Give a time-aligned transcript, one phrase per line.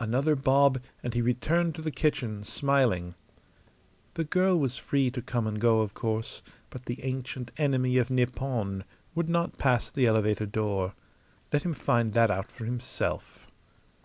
[0.00, 3.14] Another bob, and he returned to the kitchen, smiling.
[4.14, 8.10] The girl was free to come and go, of course, but the ancient enemy of
[8.10, 8.82] Nippon
[9.14, 10.94] would not pass the elevator door.
[11.52, 13.46] Let him find that out for himself.